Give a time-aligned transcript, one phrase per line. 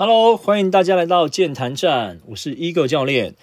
[0.00, 3.34] Hello，欢迎大家来到健谈站，我是 Ego 教练。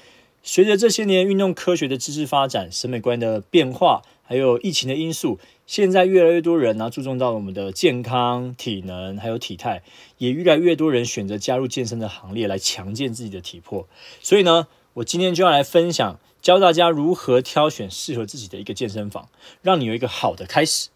[0.42, 5.38] 随着这些年运动科学的知识发展、审美观的变化，还有疫情的因素，
[5.68, 9.84] 现在越来越多人呢注重到我们的健康、体能还有体态，
[10.18, 13.86] 也越来越多人选择加入健身的行列来强健自己的体魄。
[14.22, 19.28] 所以呢，我今天就要来分享，教大家如何挑选适合自己的一个健身房，
[19.62, 20.88] 让你有一个好的开始。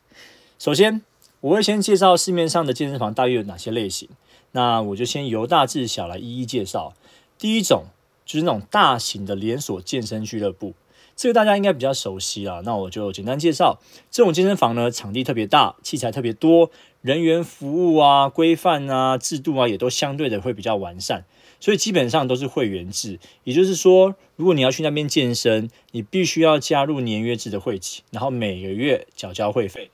[0.57, 1.01] 首先，
[1.41, 4.07] 我会先介绍市面上的健身房大约有哪些类型。
[4.51, 6.93] 那我就先由大至小来一一介绍。
[7.37, 7.85] 第一种
[8.25, 10.73] 就是那种大型的连锁健身俱乐部，
[11.15, 12.61] 这个大家应该比较熟悉啦。
[12.65, 13.79] 那我就简单介绍，
[14.11, 16.69] 这种健身房呢，场地特别大，器材特别多，
[17.01, 21.25] 人员服务啊、规范啊、制度啊，也都相对的会比较完善。
[21.61, 29.91] 所以基本上都是会员制，也就是说，如果你要去那边健身，你必须要加入年约制的会籍，然后每个月缴交会费。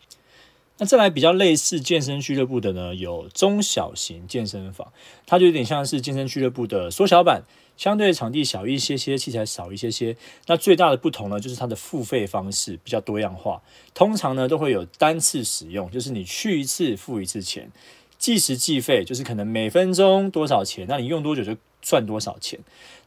[0.78, 4.92] 那再来比较类似健身俱乐部的呢，有中小型健身房，
[5.26, 7.44] 它就有点像是健身俱乐部的缩小版，
[7.78, 10.18] 相对场地小一些些，器材少一些些。
[10.48, 13.62] 那最大的不同呢，就是它的付费方式比较多样化，
[13.94, 17.72] 通常呢都会有单次使用，就是你去一次付一次钱，
[18.18, 22.60] 计时计费，就是可能每分钟多少钱，那你用多久就赚多少钱。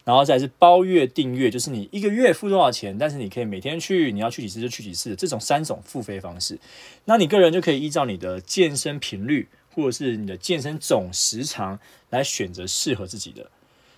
[0.08, 6.58] 然后再是包月订阅，就是你一个月付多少钱，但是你可以每天去，你要去几次就去几次，这种三种付费方式。
[7.04, 13.50] 那你个人就可以依照你的健身频率或者是你的健身总时长来选择适合自己的。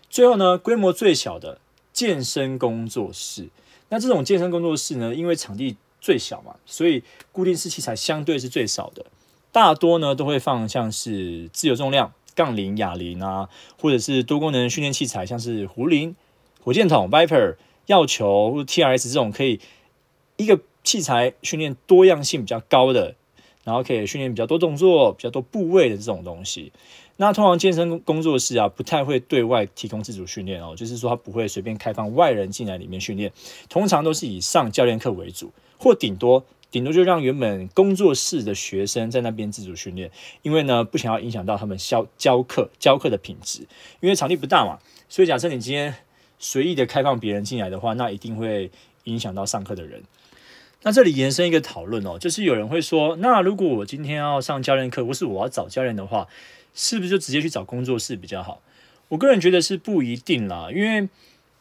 [0.09, 1.61] 最后呢，规模最小的
[1.93, 3.49] 健身工作室，
[3.91, 9.07] 那这种健身工作室呢，因为场地最小嘛，所以固定式器材相对是最少的，
[9.53, 12.13] 大多呢都会放像是自由重量。
[12.41, 16.17] 杠铃、哑铃啊，或者是多功能训练器材，像是壶铃、
[16.65, 19.61] 火箭筒、Viper、药球或 TRS 这种，可以
[20.39, 23.15] 一个器材训练多样性比较高的，
[23.63, 26.73] 然后可以训练比较多动作、比较多部位的这种东西。
[27.19, 33.31] 那通常健身工作室啊，不太会对外提供自主训练哦，就是说他不会随便开放外人进来里面训练，
[33.69, 36.43] 通常都是以上教练课为主，或顶多。
[36.71, 40.11] 顶多就让原本工作室的学生在那边自主训练，
[40.43, 43.67] 因为呢不想要影响到他们教教课教课的品质，
[44.01, 45.95] 因为场地不大嘛，所以假设你今天
[46.39, 48.71] 随意的开放别人进来的话，那一定会
[49.05, 50.03] 影响到上课的人。
[50.83, 56.29] 那这里延伸一个讨论哦，就是有人会说，那如果我今天要上教练课，或是我要找教练的话，
[56.73, 58.63] 是不是就直接去找工作室比较好？
[59.09, 61.09] 我个人觉得是不一定啦，因为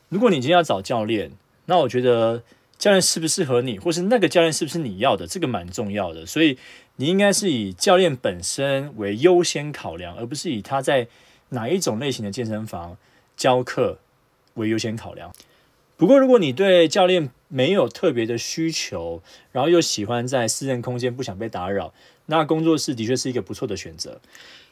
[0.09, 1.31] 如果你今天要找教练，
[1.65, 2.43] 那我觉得。
[2.79, 6.25] 教练适不适合你，或是那个教练是不是你要的，这个蛮重要的。
[6.25, 6.57] 所以
[6.95, 11.07] 你应该是以教练本身为优先考量，而不是以他在
[11.49, 12.97] 哪一种类型的健身房
[13.35, 13.99] 教课
[14.53, 15.33] 为优先考量。
[15.97, 21.93] 不过，如果你对教练没有特别的需求，然后又喜欢在私人空间不想被打扰，
[22.27, 24.21] 那工作室的确是一个不错的选择。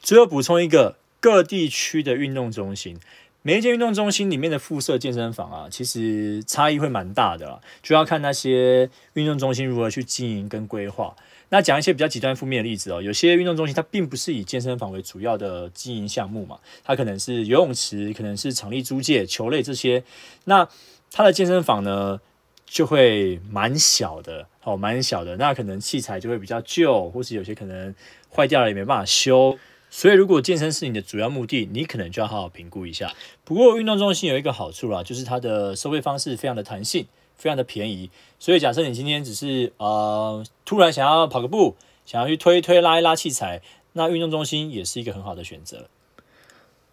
[0.00, 2.98] 最后补充一个各地区的运动中心。
[3.42, 11.14] 每一间运动中心里面的附设健身房啊，其实差异会蛮大的，就要看那些运动中心如何去经营跟规划。
[11.50, 20.02] 那讲一些比较极端负面的例子哦，有些运动中心它并不是以健身房为主要的经营项目嘛，它可能是游泳池，可能是场地租借、球类这些。
[20.44, 20.68] 那
[21.10, 22.20] 它的健身房呢，
[22.66, 25.36] 就会蛮小的，哦，蛮小的。
[25.36, 27.94] 那可能器材就会比较旧，或是有些可能
[28.30, 29.56] 坏掉了也没办法修。
[29.90, 33.14] 所以，如果健身是你的主要目的，你可能就要好好评估一下。
[33.44, 37.06] 不过，运动中心有一个好处啦，就是它的收费方式非常的弹性，
[37.36, 38.10] 非常的便宜。
[38.38, 43.62] 所以，假设你今天只是呃突然想要跑个步，想要去推一推拉一拉器材，
[43.94, 45.88] 那运动中心也是一个很好的选择。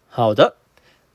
[0.08, 0.56] 好的，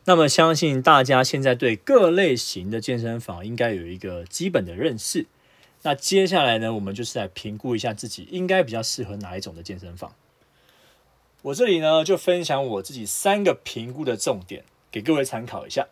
[0.06, 5.26] 那么相信大家现在对各类型的健身房应该有一个基本的认识。
[5.82, 10.14] 那接下来呢，我们就是来评估一下自己应该比较适合哪一种的健身房。
[11.44, 15.88] 我这里呢，就分享我自己三个评估的重点，给各位参考一下。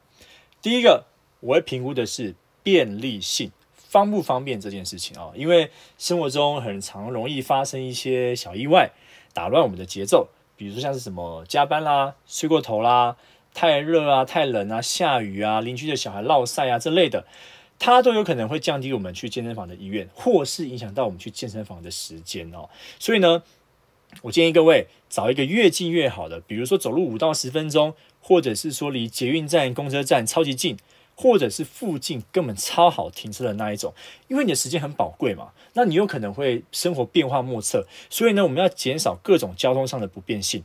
[0.62, 1.06] 第一个，
[1.40, 5.32] 我会评估的是便利性，方不方便这件事情啊？
[5.34, 8.92] 因为生活中很常容易发生一些小意外，
[9.34, 10.30] 打乱我们的节奏。
[10.56, 13.18] 比如说像是什么加班啦、睡过头啦、
[13.56, 17.26] 太热啊、太冷啊、下雨啊、邻居的小孩落晒啊这类的，
[17.80, 22.70] 它都有可能会降低我们去健身房的意愿，或是影响到我们去健身房的时间哦。
[23.00, 23.42] 所以呢。
[24.22, 30.78] 我建议各位找一个越近越好的，比如说走路五到十分钟，或者是说离捷运站、公车站超级近，
[31.16, 33.94] 或者是附近根本超好停车的那一种。
[34.28, 40.64] 因为你的时间很宝贵嘛，那你有可能会生活变化莫测，所以呢，我们要减少各种交通上的不便性。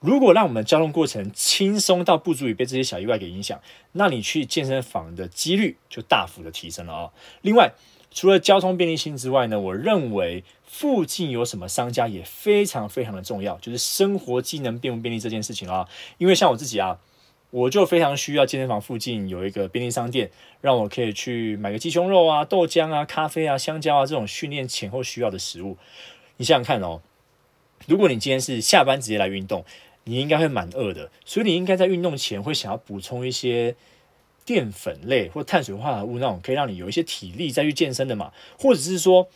[0.00, 3.60] 如果让我们的交通过程轻松到不足以被这些小意外给影响，
[3.92, 7.10] 那你去健身房的几率就大幅的提升了啊。
[7.42, 7.70] 另外，
[8.12, 15.88] 除了交通便利性之外呢，我认为附近有什么商家也非常非常的重要，就是生活机能便不便利这件事情啊。
[16.18, 16.98] 因为像我自己啊，
[17.50, 20.30] 我就非常需要健身房附近有一个便利商店，
[20.60, 25.76] 让我可以去买个鸡胸肉啊、豆浆啊、咖啡啊、香蕉啊这种训练前后需要的食物。
[26.36, 27.00] 你想想看哦，
[27.86, 29.64] 如果你今天是下班直接来运动，
[30.02, 33.76] 你应该会蛮饿的，所以你应该在运动前会想要补充一些。
[34.50, 39.28] 淀粉类或碳水化合物那种可以让你有一些体力再去健身的嘛，或者是说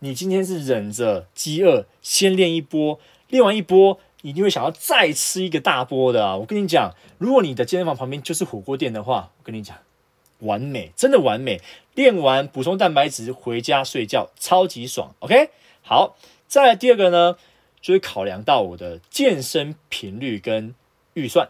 [0.00, 3.00] 你今天是忍着饥饿先练一波，
[3.30, 6.36] 练完一波你一定会想要再吃一个大波的啊！
[6.36, 9.78] 我跟你讲，如果你的健身房旁边就是火锅店的话，我跟你讲，
[10.40, 11.58] 完美，真的完美。
[11.94, 15.14] 练完补充蛋白质回家睡觉，超级爽。
[15.20, 15.48] OK，
[15.80, 16.14] 好，
[16.46, 17.38] 再来第二个呢，
[17.80, 20.74] 就是考量到我的健身频率跟
[21.14, 21.48] 预算。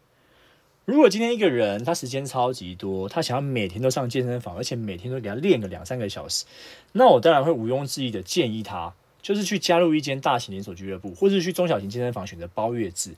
[0.84, 6.44] 如果今天一个人他时间超级多，他想要每天都上健身房，而且每天都给他练个两三个小时，
[6.93, 13.11] 那我当然会毋庸置疑的建议他，就是去加入一间大型连锁俱乐部，或者是去中小型健身房选择包月制，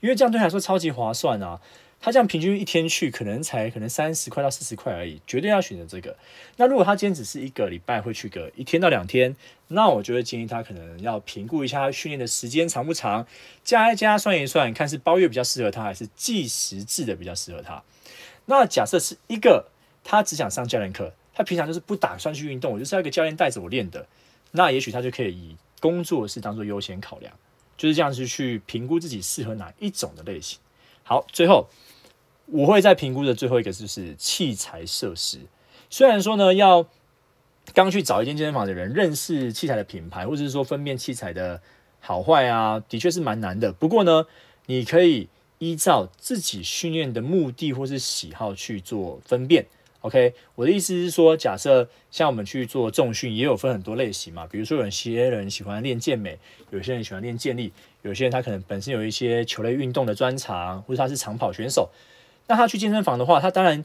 [0.00, 1.60] 因为这样对他来说超级划算啊。
[2.04, 6.16] 他这样平均一天去可能才可能三十块到四十块而已，绝对要选择这个。
[6.56, 9.36] 那如果他今天只是一个礼拜会去个一天到两天，
[9.68, 13.24] 那我就会建议他可能要评估一下训练的时间长不长，
[13.62, 17.80] 加一加算一算，看是包月比较适合他，还是计时制的比较适合他。
[18.46, 19.68] 那假设是一个
[20.02, 24.04] 他只想上教练课，他平常就是不打算去运动，我就是要一个教练带着我练的，
[24.50, 27.32] 那也许他就可以以工作室当做优先考量，
[27.76, 30.58] 就是这样子去评估自己适合哪一种的类型。
[31.04, 31.68] 好，最后。
[32.46, 35.38] 我会再评估的最后一个就是器材设施。
[35.88, 36.86] 虽然说呢，要
[37.72, 41.62] 刚去找一间健身房的人认识器材的品牌，或者是说分辨器材的
[42.00, 43.72] 好坏啊，的确是蛮难的。
[43.72, 44.26] 不过呢，
[44.66, 49.66] 你可以依照自己训练的目的或是喜好去做分辨。
[50.02, 54.46] OK，我的意思是说，假设像我们去做重训，也有分很多类型嘛。
[54.46, 56.38] 比如说，有些人喜欢练健美，
[56.70, 57.72] 有些人喜欢练健力，
[58.02, 61.90] 有些人他可能本身有一些球类运动的专长，或者他是长跑选手。
[62.48, 63.84] 那他去健身房的话，他当然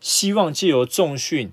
[0.00, 1.50] 希望借由重训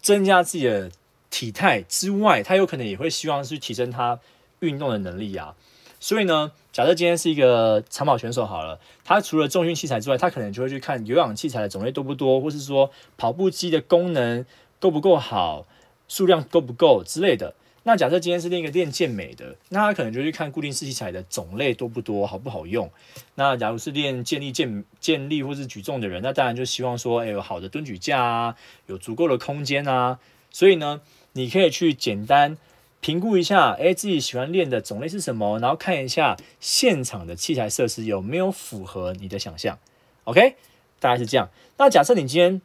[0.00, 0.90] 增加自己的
[1.28, 4.18] 体态之外，他有可能也会希望是提升他
[4.60, 5.54] 运动的能力啊。
[6.00, 14.44] 所以呢，假设今天是一个长跑选手好了，他除了重训器材之外，他可能就会去看有氧器材的种类多不多，或是说跑步机的功能
[14.78, 15.66] 够不够好，
[16.06, 17.54] 数量够不够之类的。
[17.84, 22.90] 那假设今天是练一个练健美的，那他可能就去看固定式器材的种类多不多，好不好用。
[23.36, 28.56] 那假如是练健力、健健力或是举重的人，那当然就希望说，哎，有好的蹲举架啊，
[28.86, 30.18] 有足够的空间啊。
[30.50, 31.00] 所以呢，
[31.32, 32.58] 你可以去简单
[33.00, 39.78] 评估一下，哎，自己喜欢练的种类是什么，然后看一下现场的器材设施有没有符合你的想象。
[40.24, 40.56] OK，
[41.00, 41.50] 大概是这样。
[41.78, 42.60] 那假设你今天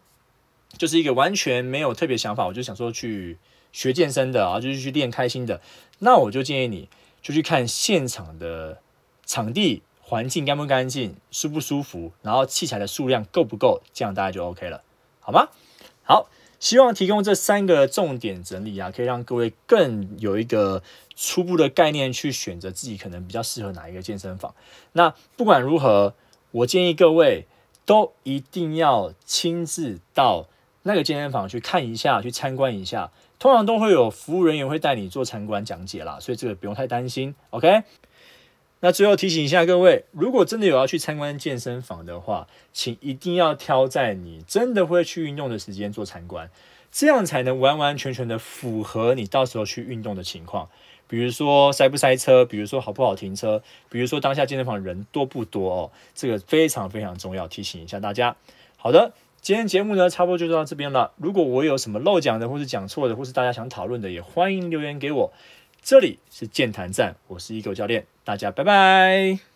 [0.77, 3.37] 就是一个完全没有特别想法，我就想说去。
[3.73, 5.59] 学健身的啊，就是去练开心的。
[5.97, 6.87] 那我就建议你，
[7.23, 8.77] 就去看现场的
[9.25, 14.83] 场地环境干不干净、舒不舒服，然后器材的数量够不够，这样大家就 OK 了，
[15.19, 15.47] 好吗？
[16.03, 16.29] 好，
[16.63, 20.81] 希望提供这三个重点整理啊，可以让各位更有一个
[21.13, 24.55] 初步的概念，去选择自己可能比较适合哪一个健身房。
[24.93, 26.15] 那不管如何，
[26.51, 27.47] 我建议各位
[27.85, 30.47] 都一定要亲自到
[30.83, 33.11] 那个健身房去看一下，去参观一下。
[33.39, 37.35] 通常都会有服务人员会带你做参观讲解啦，所以这个不用太担心。
[37.49, 37.83] OK，
[38.85, 46.49] 那最后提醒一下各位，如果真的有要去参观健身房的话，请一定要挑在你真的会去运动的时间做参观，
[46.91, 50.67] 这样才能完完全全的符合你到时候去运动的情况。
[51.07, 58.35] 比如说塞不塞车，比如说好不好停车，比如说当下健身房人多不多哦，这个非常非常重要，提醒一下大家。
[58.75, 59.13] 好的。
[59.41, 61.11] 今天节目呢，差不多就到这边了。
[61.17, 65.33] 如果我有什么漏讲的，或是讲错的，或是大家想讨论的，也欢迎留言给我。
[65.83, 69.52] 这里是健谈站，我是一狗教练，大家拜拜。